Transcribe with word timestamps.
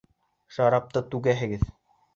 Шарапты 0.57 1.05
түгәһегеҙ! 1.13 1.73